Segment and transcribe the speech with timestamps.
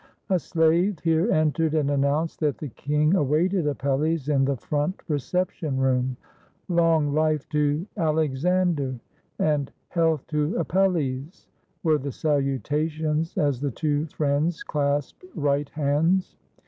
[0.31, 5.77] A slave here entered and announced that the king awaited Apelles in the front reception
[5.77, 6.17] room.
[6.69, 8.95] "Long Hfe to Alexander!"
[9.37, 11.45] and "Health to Apelles!"
[11.83, 16.35] were the salutations as the two friends clasped right hands.